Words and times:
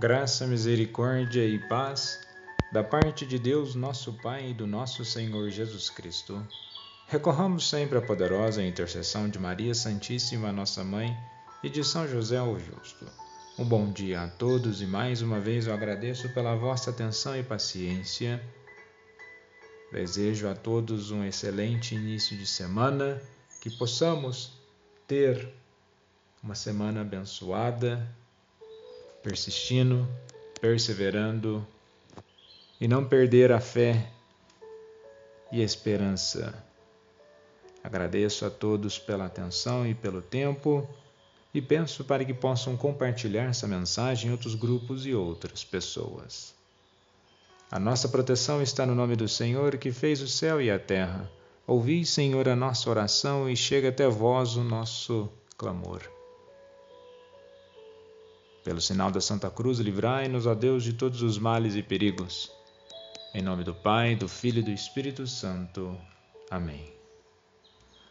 graça, 0.00 0.46
misericórdia 0.46 1.44
e 1.44 1.58
paz 1.58 2.26
da 2.72 2.82
parte 2.82 3.26
de 3.26 3.38
Deus, 3.38 3.74
nosso 3.74 4.14
Pai 4.14 4.48
e 4.48 4.54
do 4.54 4.66
nosso 4.66 5.04
Senhor 5.04 5.50
Jesus 5.50 5.90
Cristo. 5.90 6.42
Recorramos 7.06 7.68
sempre 7.68 7.98
à 7.98 8.00
poderosa 8.00 8.64
intercessão 8.64 9.28
de 9.28 9.38
Maria 9.38 9.74
Santíssima, 9.74 10.50
nossa 10.50 10.82
Mãe, 10.82 11.14
e 11.62 11.68
de 11.68 11.84
São 11.84 12.08
José 12.08 12.40
o 12.40 12.58
Justo. 12.58 13.04
Um 13.58 13.64
bom 13.66 13.92
dia 13.92 14.22
a 14.22 14.28
todos 14.28 14.80
e 14.80 14.86
mais 14.86 15.20
uma 15.20 15.38
vez 15.38 15.66
eu 15.66 15.74
agradeço 15.74 16.32
pela 16.32 16.56
vossa 16.56 16.88
atenção 16.88 17.36
e 17.36 17.42
paciência. 17.42 18.42
Desejo 19.92 20.48
a 20.48 20.54
todos 20.54 21.10
um 21.10 21.22
excelente 21.24 21.94
início 21.94 22.38
de 22.38 22.46
semana, 22.46 23.20
que 23.60 23.68
possamos 23.68 24.58
ter 25.06 25.46
uma 26.42 26.54
semana 26.54 27.02
abençoada, 27.02 28.08
persistindo, 29.22 30.08
perseverando 30.60 31.66
e 32.80 32.88
não 32.88 33.04
perder 33.04 33.52
a 33.52 33.60
fé 33.60 34.10
e 35.52 35.60
a 35.60 35.64
esperança. 35.64 36.54
Agradeço 37.82 38.44
a 38.44 38.50
todos 38.50 38.98
pela 38.98 39.26
atenção 39.26 39.86
e 39.86 39.94
pelo 39.94 40.20
tempo 40.20 40.88
e 41.52 41.60
penso 41.60 42.04
para 42.04 42.24
que 42.24 42.34
possam 42.34 42.76
compartilhar 42.76 43.44
essa 43.44 43.66
mensagem 43.66 44.28
em 44.28 44.32
outros 44.32 44.54
grupos 44.54 45.06
e 45.06 45.14
outras 45.14 45.64
pessoas. 45.64 46.54
A 47.70 47.78
nossa 47.78 48.08
proteção 48.08 48.62
está 48.62 48.84
no 48.84 48.94
nome 48.94 49.16
do 49.16 49.28
Senhor 49.28 49.76
que 49.78 49.92
fez 49.92 50.20
o 50.20 50.28
céu 50.28 50.60
e 50.60 50.70
a 50.70 50.78
terra. 50.78 51.30
Ouvi, 51.66 52.04
Senhor, 52.04 52.48
a 52.48 52.56
nossa 52.56 52.90
oração 52.90 53.48
e 53.48 53.56
chega 53.56 53.90
até 53.90 54.08
vós 54.08 54.56
o 54.56 54.64
nosso 54.64 55.28
clamor. 55.56 56.19
Pelo 58.70 58.80
sinal 58.80 59.10
da 59.10 59.20
Santa 59.20 59.50
Cruz, 59.50 59.80
livrai-nos, 59.80 60.46
ó 60.46 60.54
Deus, 60.54 60.84
de 60.84 60.92
todos 60.92 61.22
os 61.22 61.36
males 61.36 61.74
e 61.74 61.82
perigos. 61.82 62.52
Em 63.34 63.42
nome 63.42 63.64
do 63.64 63.74
Pai, 63.74 64.14
do 64.14 64.28
Filho 64.28 64.60
e 64.60 64.62
do 64.62 64.70
Espírito 64.70 65.26
Santo. 65.26 65.98
Amém. 66.48 66.84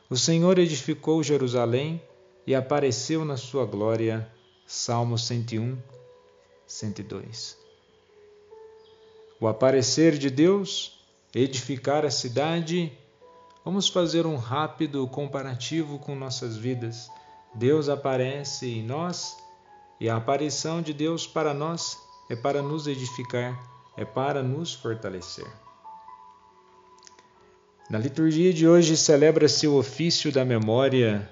O 0.10 0.18
Senhor 0.18 0.60
edificou 0.60 1.24
Jerusalém 1.24 2.04
e 2.46 2.54
apareceu 2.54 3.24
na 3.24 3.38
sua 3.38 3.66
glória. 3.66 4.30
Salmo 4.68 5.18
101, 5.18 5.78
102. 6.68 7.58
O 9.40 9.48
aparecer 9.48 10.18
de 10.18 10.30
Deus, 10.30 11.00
edificar 11.34 12.06
a 12.06 12.12
cidade. 12.12 12.92
Vamos 13.64 13.88
fazer 13.88 14.26
um 14.26 14.36
rápido 14.36 15.08
comparativo 15.08 15.98
com 16.00 16.16
nossas 16.16 16.58
vidas. 16.58 17.10
Deus 17.56 17.88
aparece 17.88 18.68
em 18.68 18.84
nós 18.84 19.38
e 20.00 20.10
a 20.10 20.16
aparição 20.16 20.82
de 20.82 20.94
Deus 20.94 21.28
para 21.28 21.54
nós 21.54 21.98
é 22.30 22.36
para 22.36 22.62
nos 22.62 22.88
edificar, 22.88 23.60
é 23.98 24.06
para 24.06 24.42
nos 24.42 24.74
fortalecer. 24.74 25.48
Na 27.90 27.98
liturgia 27.98 28.54
de 28.54 28.68
hoje 28.68 28.96
celebra-se 28.96 29.68
o 29.68 29.76
ofício 29.76 30.32
da 30.32 30.46
memória 30.46 31.30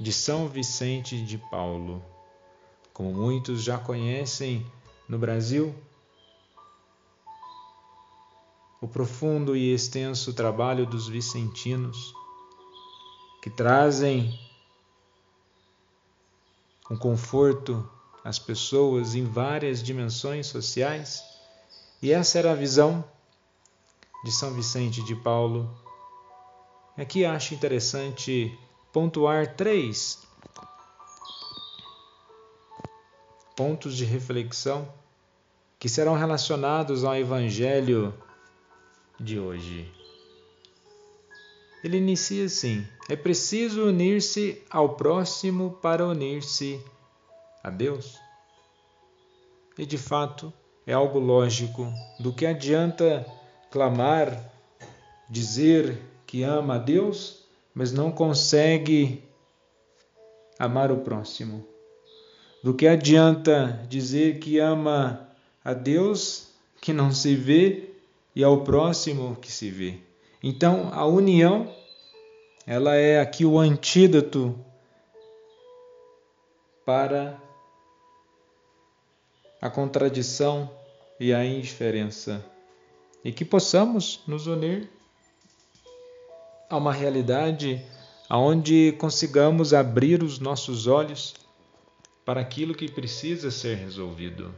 de 0.00 0.12
São 0.12 0.48
Vicente 0.48 1.22
de 1.22 1.36
Paulo. 1.36 2.02
Como 2.92 3.12
muitos 3.12 3.62
já 3.62 3.78
conhecem 3.78 4.66
no 5.08 5.18
Brasil, 5.18 5.74
o 8.80 8.88
profundo 8.88 9.54
e 9.54 9.72
extenso 9.72 10.34
trabalho 10.34 10.84
dos 10.86 11.06
vicentinos, 11.06 12.12
que 13.42 13.50
trazem 13.50 14.36
um 16.92 16.96
conforto 16.96 17.88
às 18.22 18.38
pessoas 18.38 19.14
em 19.14 19.24
várias 19.24 19.82
dimensões 19.82 20.46
sociais. 20.46 21.24
E 22.02 22.12
essa 22.12 22.38
era 22.38 22.52
a 22.52 22.54
visão 22.54 23.02
de 24.22 24.30
São 24.30 24.52
Vicente 24.52 25.02
de 25.02 25.16
Paulo. 25.16 25.74
Aqui 26.94 27.24
acho 27.24 27.54
interessante 27.54 28.54
pontuar 28.92 29.56
três 29.56 30.18
pontos 33.56 33.96
de 33.96 34.04
reflexão 34.04 34.86
que 35.78 35.88
serão 35.88 36.14
relacionados 36.14 37.04
ao 37.04 37.16
Evangelho 37.16 38.12
de 39.18 39.38
hoje. 39.38 39.90
Ele 41.82 41.96
inicia 41.96 42.44
assim: 42.44 42.86
é 43.08 43.16
preciso 43.16 43.84
unir-se 43.84 44.62
ao 44.70 44.90
próximo 44.94 45.78
para 45.82 46.06
unir-se 46.06 46.80
a 47.62 47.70
Deus. 47.70 48.18
E 49.78 49.86
de 49.86 49.96
fato 49.96 50.52
é 50.86 50.92
algo 50.92 51.18
lógico. 51.18 51.86
Do 52.18 52.32
que 52.32 52.44
adianta 52.44 53.26
clamar, 53.70 54.52
dizer 55.28 56.02
que 56.26 56.42
ama 56.42 56.74
a 56.74 56.78
Deus, 56.78 57.44
mas 57.74 57.92
não 57.92 58.10
consegue 58.10 59.22
amar 60.58 60.92
o 60.92 60.98
próximo? 60.98 61.66
Do 62.62 62.74
que 62.74 62.86
adianta 62.86 63.84
dizer 63.88 64.38
que 64.38 64.58
ama 64.58 65.28
a 65.64 65.74
Deus 65.74 66.48
que 66.80 66.92
não 66.92 67.12
se 67.12 67.34
vê 67.34 67.90
e 68.34 68.44
ao 68.44 68.62
próximo 68.62 69.36
que 69.36 69.50
se 69.50 69.70
vê? 69.70 69.98
Então, 70.42 70.90
a 70.92 71.06
união, 71.06 71.72
ela 72.66 72.94
é 72.94 73.20
aqui 73.20 73.44
o 73.44 73.58
antídoto 73.58 74.58
para 76.84 77.41
a 79.62 79.70
contradição 79.70 80.68
e 81.20 81.32
a 81.32 81.44
indiferença. 81.44 82.44
E 83.24 83.30
que 83.30 83.44
possamos 83.44 84.20
nos 84.26 84.48
unir 84.48 84.90
a 86.68 86.76
uma 86.76 86.92
realidade 86.92 87.80
onde 88.28 88.90
consigamos 88.98 89.72
abrir 89.72 90.20
os 90.20 90.40
nossos 90.40 90.88
olhos 90.88 91.34
para 92.24 92.40
aquilo 92.40 92.74
que 92.74 92.90
precisa 92.90 93.52
ser 93.52 93.76
resolvido. 93.76 94.52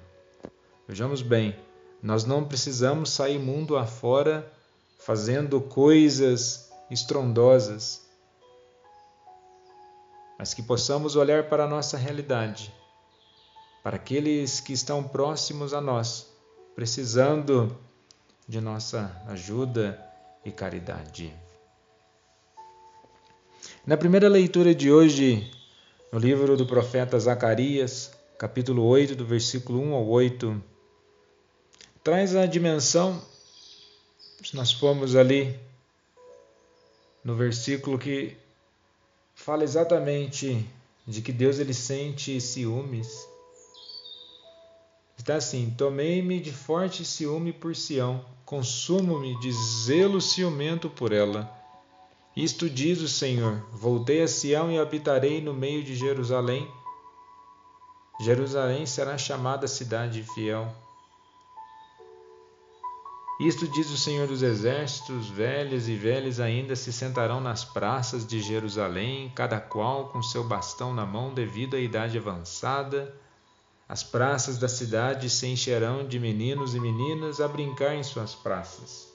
Vejamos 0.88 1.20
bem, 1.20 1.54
nós 2.02 2.24
não 2.24 2.42
precisamos 2.42 3.10
sair 3.10 3.38
mundo 3.38 3.76
afora 3.76 4.50
fazendo 4.98 5.60
coisas 5.60 6.72
estrondosas, 6.90 8.08
mas 10.38 10.54
que 10.54 10.62
possamos 10.62 11.14
olhar 11.14 11.50
para 11.50 11.64
a 11.64 11.68
nossa 11.68 11.98
realidade, 11.98 12.72
para 13.84 13.96
aqueles 13.96 14.60
que 14.60 14.72
estão 14.72 15.04
próximos 15.04 15.74
a 15.74 15.80
nós, 15.80 16.26
precisando 16.74 17.76
de 18.48 18.58
nossa 18.58 19.22
ajuda 19.28 20.02
e 20.42 20.50
caridade. 20.50 21.30
Na 23.86 23.98
primeira 23.98 24.26
leitura 24.26 24.74
de 24.74 24.90
hoje, 24.90 25.52
no 26.10 26.18
livro 26.18 26.56
do 26.56 26.66
profeta 26.66 27.20
Zacarias, 27.20 28.10
capítulo 28.38 28.82
8, 28.84 29.14
do 29.14 29.26
versículo 29.26 29.78
1 29.82 29.92
ao 29.92 30.08
8, 30.08 30.64
traz 32.02 32.34
a 32.34 32.46
dimensão 32.46 33.22
se 34.42 34.56
nós 34.56 34.72
formos 34.72 35.14
ali 35.14 35.60
no 37.22 37.36
versículo 37.36 37.98
que 37.98 38.34
fala 39.34 39.62
exatamente 39.62 40.66
de 41.06 41.20
que 41.20 41.32
Deus 41.32 41.58
ele 41.58 41.74
sente 41.74 42.40
ciúmes. 42.40 43.33
Está 45.24 45.36
assim: 45.36 45.70
Tomei-me 45.70 46.38
de 46.38 46.52
forte 46.52 47.02
ciúme 47.02 47.50
por 47.50 47.74
Sião, 47.74 48.22
consumo-me 48.44 49.40
de 49.40 49.50
zelo 49.52 50.20
ciumento 50.20 50.90
por 50.90 51.12
ela. 51.12 51.50
Isto 52.36 52.68
diz 52.68 53.00
o 53.00 53.08
Senhor: 53.08 53.66
Voltei 53.72 54.20
a 54.20 54.28
Sião 54.28 54.70
e 54.70 54.78
habitarei 54.78 55.40
no 55.40 55.54
meio 55.54 55.82
de 55.82 55.96
Jerusalém. 55.96 56.70
Jerusalém 58.20 58.84
será 58.84 59.16
chamada 59.16 59.66
cidade 59.66 60.22
fiel. 60.34 60.70
Isto 63.40 63.66
diz 63.66 63.90
o 63.90 63.96
Senhor 63.96 64.28
dos 64.28 64.42
Exércitos: 64.42 65.30
velhos 65.30 65.88
e 65.88 65.96
velhos 65.96 66.38
ainda 66.38 66.76
se 66.76 66.92
sentarão 66.92 67.40
nas 67.40 67.64
praças 67.64 68.26
de 68.26 68.42
Jerusalém, 68.42 69.32
cada 69.34 69.58
qual 69.58 70.08
com 70.08 70.22
seu 70.22 70.44
bastão 70.44 70.92
na 70.92 71.06
mão, 71.06 71.32
devido 71.32 71.76
à 71.76 71.80
idade 71.80 72.18
avançada. 72.18 73.23
As 73.94 74.02
praças 74.02 74.58
da 74.58 74.66
cidade 74.66 75.30
se 75.30 75.46
encherão 75.46 76.04
de 76.04 76.18
meninos 76.18 76.74
e 76.74 76.80
meninas 76.80 77.40
a 77.40 77.46
brincar 77.46 77.94
em 77.94 78.02
suas 78.02 78.34
praças. 78.34 79.06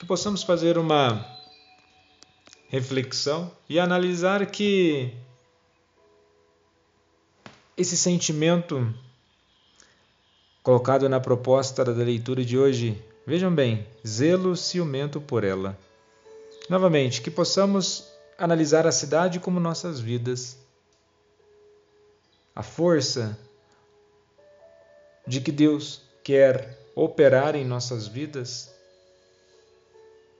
Que 0.00 0.04
possamos 0.04 0.42
fazer 0.42 0.76
uma 0.76 1.24
reflexão 2.68 3.52
e 3.68 3.78
analisar 3.78 4.44
que 4.46 5.14
esse 7.76 7.96
sentimento 7.96 8.92
colocado 10.60 11.08
na 11.08 11.20
proposta 11.20 11.84
da 11.84 11.92
leitura 11.92 12.44
de 12.44 12.58
hoje. 12.58 13.00
Vejam 13.24 13.54
bem, 13.54 13.86
zelo 14.04 14.56
ciumento 14.56 15.20
por 15.20 15.44
ela. 15.44 15.78
Novamente, 16.68 17.22
que 17.22 17.30
possamos 17.30 18.08
analisar 18.36 18.88
a 18.88 18.92
cidade 18.92 19.38
como 19.38 19.60
nossas 19.60 20.00
vidas. 20.00 20.59
A 22.54 22.62
força 22.62 23.38
de 25.26 25.40
que 25.40 25.52
Deus 25.52 26.02
quer 26.24 26.78
operar 26.94 27.54
em 27.54 27.64
nossas 27.64 28.06
vidas 28.06 28.74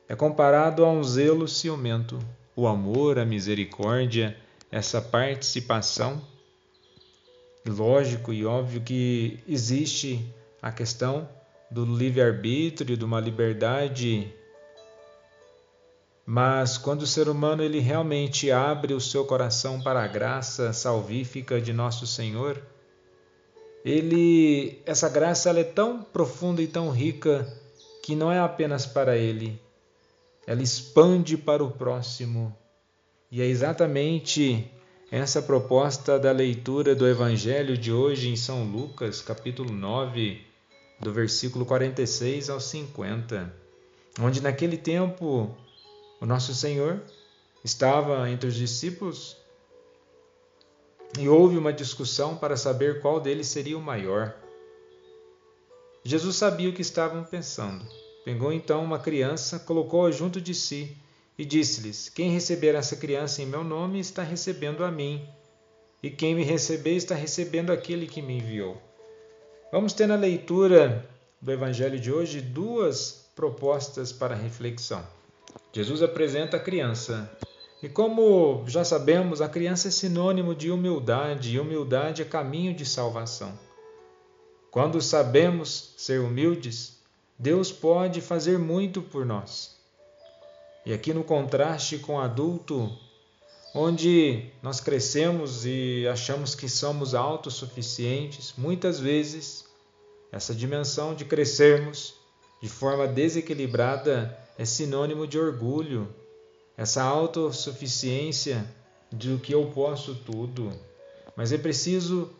é 0.09 0.17
comparado 0.17 0.85
a 0.85 0.91
um 0.91 1.05
zelo 1.05 1.47
ciumento, 1.47 2.19
o 2.57 2.67
amor, 2.67 3.19
a 3.19 3.25
misericórdia, 3.25 4.37
essa 4.71 5.01
participação. 5.01 6.21
Lógico 7.65 8.33
e 8.33 8.45
óbvio 8.45 8.81
que 8.81 9.39
existe 9.47 10.29
a 10.61 10.73
questão 10.73 11.29
do 11.71 11.85
livre-arbítrio, 11.85 12.97
de 12.97 13.05
uma 13.05 13.21
liberdade 13.21 14.35
mas 16.33 16.79
quando 16.79 17.03
o 17.03 17.09
ser 17.09 17.29
humano 17.29 17.61
ele 17.61 17.81
realmente 17.81 18.53
abre 18.53 18.95
o 18.95 19.01
seu 19.01 19.25
coração 19.25 19.81
para 19.81 20.05
a 20.05 20.07
graça 20.07 20.73
salvífica 20.73 21.61
de 21.61 21.73
nosso 21.73 22.07
Senhor, 22.07 22.63
ele 23.85 24.81
essa 24.87 25.09
graça 25.09 25.51
ela 25.51 25.59
é 25.59 25.65
tão 25.65 26.05
profunda 26.05 26.63
e 26.63 26.69
tão 26.69 26.89
rica 26.89 27.53
que 28.01 28.15
não 28.15 28.31
é 28.31 28.39
apenas 28.39 28.87
para 28.87 29.17
ele, 29.17 29.61
ela 30.47 30.63
expande 30.63 31.37
para 31.37 31.65
o 31.65 31.73
próximo. 31.73 32.57
E 33.29 33.43
é 33.43 33.47
exatamente 33.47 34.71
essa 35.11 35.43
proposta 35.43 36.17
da 36.17 36.31
leitura 36.31 36.95
do 36.95 37.09
evangelho 37.09 37.77
de 37.77 37.93
hoje 37.93 38.29
em 38.29 38.37
São 38.37 38.63
Lucas, 38.63 39.21
capítulo 39.21 39.73
9, 39.73 40.41
do 41.01 41.13
versículo 41.13 41.67
46 41.67 42.51
ao 42.51 42.61
50, 42.61 43.53
onde 44.21 44.41
naquele 44.41 44.77
tempo 44.77 45.57
o 46.21 46.27
nosso 46.27 46.55
Senhor 46.55 47.01
estava 47.65 48.29
entre 48.29 48.49
os 48.49 48.55
discípulos 48.55 49.37
e 51.19 51.29
houve 51.29 51.57
uma 51.57 51.73
discussão 51.73 52.37
para 52.37 52.57
saber 52.57 53.01
qual 53.01 53.21
deles 53.21 53.49
seria 53.49 53.77
o 53.77 53.83
maior. 53.83 54.35
Jesus 56.05 56.37
sabia 56.37 56.69
o 56.69 56.73
que 56.73 56.83
estavam 56.83 57.25
pensando. 57.25 57.85
Pegou 58.25 58.53
então 58.53 58.85
uma 58.85 58.99
criança, 58.99 59.59
colocou-a 59.59 60.11
junto 60.11 60.41
de 60.41 60.55
si 60.55 60.97
e 61.39 61.45
disse-lhes: 61.45 62.09
Quem 62.09 62.31
receber 62.31 62.75
essa 62.75 62.97
criança 62.97 63.43
em 63.43 63.47
meu 63.47 63.65
nome 63.65 63.99
está 63.99 64.23
recebendo 64.23 64.85
a 64.85 64.91
mim, 64.91 65.27
e 66.03 66.11
quem 66.11 66.35
me 66.35 66.45
receber 66.45 66.97
está 66.97 67.15
recebendo 67.15 67.73
aquele 67.73 68.07
que 68.07 68.21
me 68.21 68.39
enviou. 68.39 68.81
Vamos 69.73 69.93
ter 69.93 70.07
na 70.07 70.17
leitura 70.17 71.09
do 71.41 71.51
Evangelho 71.51 71.99
de 71.99 72.13
hoje 72.13 72.41
duas 72.41 73.31
propostas 73.35 74.13
para 74.13 74.35
reflexão. 74.35 75.20
Jesus 75.73 76.03
apresenta 76.03 76.57
a 76.57 76.61
criança. 76.61 77.31
E 77.83 77.89
como 77.89 78.65
já 78.67 78.85
sabemos, 78.85 79.41
a 79.41 79.49
criança 79.49 79.89
é 79.89 79.91
sinônimo 79.91 80.55
de 80.55 80.71
humildade, 80.71 81.55
e 81.55 81.61
humildade 81.61 82.23
é 82.23 82.25
caminho 82.25 82.75
de 82.75 82.85
salvação. 82.85 83.59
Quando 84.71 85.01
sabemos 85.01 85.95
ser 85.97 86.21
humildes, 86.21 86.99
Deus 87.39 87.73
pode 87.73 88.21
fazer 88.21 88.59
muito 88.59 89.01
por 89.01 89.25
nós. 89.25 89.77
E 90.85 90.93
aqui 90.93 91.15
no 91.15 91.25
contraste 91.25 91.99
com 91.99 92.21
adulto, 92.21 92.91
onde 93.75 94.51
nós 94.63 94.81
crescemos 94.81 95.65
e 95.65 96.07
achamos 96.07 96.55
que 96.55 96.69
somos 96.69 97.15
autossuficientes, 97.15 98.55
muitas 98.57 99.01
vezes 99.01 99.65
essa 100.33 100.55
dimensão 100.55 101.15
de 101.15 101.25
crescermos 101.25 102.20
de 102.61 102.69
forma 102.69 103.07
desequilibrada 103.07 104.37
é 104.59 104.65
sinônimo 104.65 105.27
de 105.27 105.39
orgulho, 105.39 106.09
essa 106.77 107.03
autossuficiência 107.03 108.67
de 109.13 109.37
que 109.39 109.55
eu 109.55 109.67
posso 109.75 110.15
tudo. 110.15 110.73
Mas 111.35 111.53
é 111.53 111.59
preciso 111.59 112.31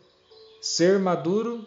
ser 0.61 0.99
maduro, 0.99 1.65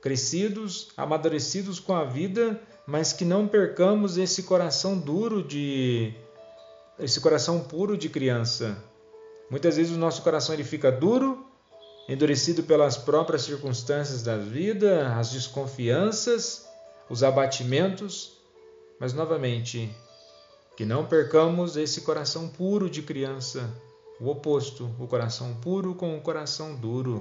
crescidos, 0.00 0.88
amadurecidos 0.96 1.80
com 1.80 1.94
a 1.94 2.04
vida, 2.04 2.60
mas 2.86 3.12
que 3.12 3.24
não 3.24 3.46
percamos 3.46 4.16
esse 4.16 4.44
coração 4.44 4.96
duro 4.96 5.42
de 5.42 6.14
esse 6.98 7.20
coração 7.20 7.60
puro 7.60 7.96
de 7.96 8.08
criança. 8.08 8.76
Muitas 9.50 9.76
vezes 9.76 9.92
o 9.92 9.98
nosso 9.98 10.22
coração 10.22 10.54
ele 10.54 10.64
fica 10.64 10.92
duro, 10.92 11.44
endurecido 12.08 12.62
pelas 12.62 12.96
próprias 12.96 13.42
circunstâncias 13.42 14.22
da 14.22 14.36
vida, 14.36 15.14
as 15.16 15.30
desconfianças, 15.30 16.69
os 17.10 17.24
abatimentos, 17.24 18.38
mas 19.00 19.12
novamente, 19.12 19.90
que 20.76 20.84
não 20.84 21.04
percamos 21.04 21.76
esse 21.76 22.02
coração 22.02 22.48
puro 22.48 22.88
de 22.88 23.02
criança, 23.02 23.68
o 24.20 24.28
oposto, 24.28 24.88
o 24.96 25.08
coração 25.08 25.54
puro 25.56 25.92
com 25.94 26.16
o 26.16 26.20
coração 26.20 26.76
duro. 26.76 27.20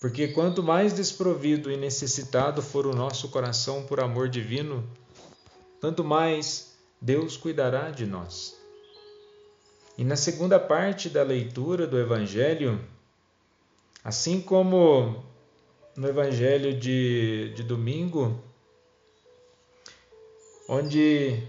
Porque 0.00 0.28
quanto 0.28 0.62
mais 0.62 0.92
desprovido 0.92 1.70
e 1.70 1.76
necessitado 1.78 2.60
for 2.60 2.86
o 2.86 2.94
nosso 2.94 3.30
coração 3.30 3.84
por 3.84 3.98
amor 3.98 4.28
divino, 4.28 4.86
tanto 5.80 6.04
mais 6.04 6.74
Deus 7.00 7.38
cuidará 7.38 7.90
de 7.90 8.04
nós. 8.04 8.54
E 9.96 10.04
na 10.04 10.16
segunda 10.16 10.58
parte 10.58 11.08
da 11.08 11.22
leitura 11.22 11.86
do 11.86 11.98
Evangelho, 11.98 12.84
assim 14.04 14.40
como 14.40 15.31
no 15.96 16.08
Evangelho 16.08 16.74
de, 16.78 17.52
de 17.54 17.62
domingo, 17.62 18.40
onde 20.68 21.42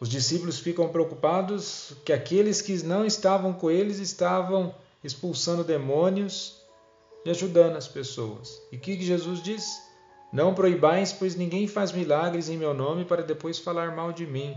os 0.00 0.08
discípulos 0.08 0.58
ficam 0.58 0.88
preocupados 0.88 1.92
que 2.04 2.12
aqueles 2.12 2.62
que 2.62 2.82
não 2.84 3.04
estavam 3.04 3.52
com 3.52 3.70
eles 3.70 3.98
estavam 3.98 4.74
expulsando 5.02 5.64
demônios 5.64 6.60
e 7.24 7.30
ajudando 7.30 7.76
as 7.76 7.88
pessoas. 7.88 8.62
E 8.70 8.76
o 8.76 8.80
que 8.80 9.00
Jesus 9.00 9.42
diz? 9.42 9.82
Não 10.32 10.54
proibais, 10.54 11.12
pois 11.12 11.34
ninguém 11.34 11.66
faz 11.66 11.90
milagres 11.90 12.48
em 12.48 12.56
meu 12.56 12.72
nome 12.72 13.04
para 13.04 13.22
depois 13.22 13.58
falar 13.58 13.94
mal 13.94 14.12
de 14.12 14.26
mim. 14.26 14.56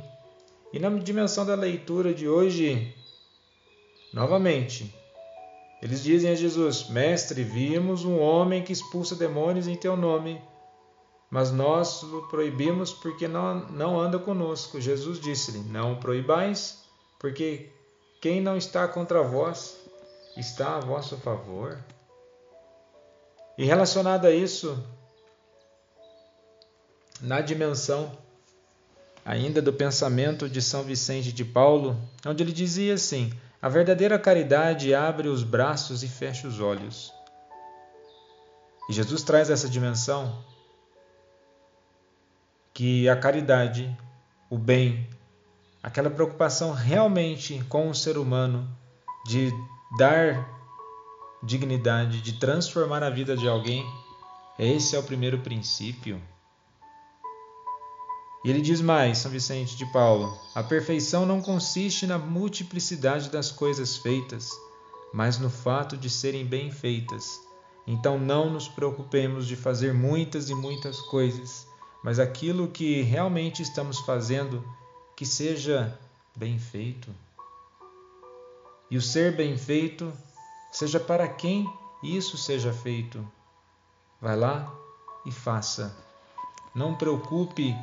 E 0.71 0.79
na 0.79 0.89
dimensão 0.89 1.45
da 1.45 1.55
leitura 1.55 2.13
de 2.13 2.27
hoje, 2.27 2.95
novamente, 4.13 4.93
eles 5.83 6.01
dizem 6.01 6.31
a 6.31 6.35
Jesus: 6.35 6.89
Mestre, 6.89 7.43
vimos 7.43 8.03
um 8.03 8.19
homem 8.19 8.63
que 8.63 8.73
expulsa 8.73 9.15
demônios 9.15 9.67
em 9.67 9.75
teu 9.75 9.95
nome 9.95 10.41
mas 11.33 11.51
nós 11.51 12.03
o 12.03 12.27
proibimos 12.27 12.93
porque 12.93 13.27
não, 13.27 13.67
não 13.71 13.99
anda 13.99 14.19
conosco. 14.19 14.79
Jesus 14.79 15.19
disse-lhe: 15.19 15.57
Não 15.61 15.93
o 15.93 15.99
proibais, 15.99 16.83
porque 17.17 17.71
quem 18.21 18.39
não 18.39 18.55
está 18.55 18.87
contra 18.87 19.23
vós 19.23 19.79
está 20.37 20.75
a 20.75 20.79
vosso 20.79 21.17
favor. 21.17 21.83
E 23.57 23.65
relacionado 23.65 24.27
a 24.27 24.31
isso, 24.31 24.77
na 27.19 27.41
dimensão 27.41 28.15
ainda 29.25 29.59
do 29.59 29.73
pensamento 29.73 30.47
de 30.47 30.61
São 30.61 30.83
Vicente 30.83 31.33
de 31.33 31.43
Paulo, 31.43 31.99
onde 32.27 32.43
ele 32.43 32.53
dizia 32.53 32.93
assim: 32.93 33.33
A 33.63 33.69
verdadeira 33.69 34.19
caridade 34.19 34.93
abre 34.93 35.29
os 35.29 35.41
braços 35.41 36.03
e 36.03 36.07
fecha 36.09 36.49
os 36.49 36.59
olhos. 36.59 37.13
E 38.89 38.93
Jesus 38.93 39.23
traz 39.23 39.49
essa 39.49 39.69
dimensão 39.69 40.43
que 42.73 43.07
a 43.07 43.15
caridade, 43.15 43.97
o 44.49 44.57
bem, 44.57 45.07
aquela 45.81 46.09
preocupação 46.09 46.73
realmente 46.73 47.63
com 47.69 47.87
o 47.87 47.95
ser 47.95 48.17
humano 48.17 48.67
de 49.25 49.49
dar 49.97 50.45
dignidade, 51.41 52.19
de 52.19 52.33
transformar 52.33 53.01
a 53.01 53.09
vida 53.09 53.37
de 53.37 53.47
alguém, 53.47 53.85
esse 54.59 54.93
é 54.93 54.99
o 54.99 55.03
primeiro 55.03 55.39
princípio. 55.39 56.21
E 58.43 58.49
ele 58.49 58.61
diz 58.61 58.81
mais, 58.81 59.19
São 59.19 59.31
Vicente 59.31 59.77
de 59.77 59.85
Paulo: 59.85 60.37
a 60.53 60.61
perfeição 60.61 61.25
não 61.25 61.41
consiste 61.41 62.05
na 62.05 62.17
multiplicidade 62.17 63.29
das 63.29 63.51
coisas 63.51 63.97
feitas, 63.97 64.49
mas 65.13 65.39
no 65.39 65.49
fato 65.49 65.95
de 65.95 66.09
serem 66.09 66.45
bem 66.45 66.69
feitas. 66.69 67.39
Então 67.87 68.19
não 68.19 68.49
nos 68.49 68.67
preocupemos 68.67 69.47
de 69.47 69.55
fazer 69.55 69.93
muitas 69.93 70.49
e 70.49 70.55
muitas 70.55 70.99
coisas, 71.01 71.65
mas 72.03 72.19
aquilo 72.19 72.67
que 72.67 73.01
realmente 73.01 73.61
estamos 73.61 73.99
fazendo 73.99 74.63
que 75.15 75.25
seja 75.25 75.97
bem 76.35 76.59
feito. 76.59 77.09
E 78.91 78.97
o 78.97 79.01
ser 79.01 79.35
bem 79.35 79.57
feito 79.57 80.11
seja 80.71 80.99
para 80.99 81.27
quem 81.27 81.67
isso 82.03 82.37
seja 82.37 82.73
feito. 82.73 83.25
Vai 84.21 84.35
lá 84.35 84.73
e 85.25 85.31
faça. 85.31 85.95
Não 86.75 86.95
preocupe 86.95 87.75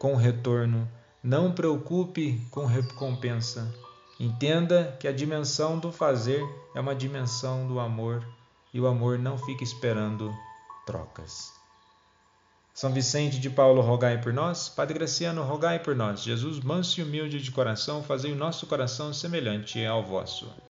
com 0.00 0.16
retorno, 0.16 0.88
não 1.22 1.52
preocupe 1.52 2.40
com 2.50 2.64
recompensa. 2.64 3.70
Entenda 4.18 4.96
que 4.98 5.06
a 5.06 5.12
dimensão 5.12 5.78
do 5.78 5.92
fazer 5.92 6.42
é 6.74 6.80
uma 6.80 6.94
dimensão 6.94 7.68
do 7.68 7.78
amor 7.78 8.26
e 8.72 8.80
o 8.80 8.86
amor 8.86 9.18
não 9.18 9.36
fica 9.36 9.62
esperando 9.62 10.34
trocas. 10.86 11.52
São 12.72 12.94
Vicente 12.94 13.38
de 13.38 13.50
Paulo, 13.50 13.82
rogai 13.82 14.18
por 14.18 14.32
nós. 14.32 14.70
Padre 14.70 14.94
Graciano, 14.94 15.42
rogai 15.42 15.78
por 15.78 15.94
nós. 15.94 16.22
Jesus, 16.22 16.60
manso 16.60 16.98
e 16.98 17.02
humilde 17.02 17.38
de 17.38 17.50
coração, 17.50 18.02
fazei 18.02 18.32
o 18.32 18.36
nosso 18.36 18.66
coração 18.66 19.12
semelhante 19.12 19.84
ao 19.84 20.02
vosso. 20.02 20.50